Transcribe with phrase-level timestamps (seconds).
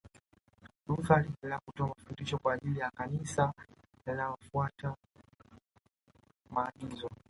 [0.87, 3.53] Luther aliendelea kutoa mafundisho kwa ajili ya Kanisa
[4.05, 4.95] linalofuata
[6.49, 7.09] maagizo